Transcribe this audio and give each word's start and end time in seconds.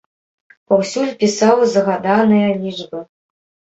Паўсюль 0.73 1.13
пісаў 1.21 1.63
згаданыя 1.77 2.53
лічбы. 2.67 3.09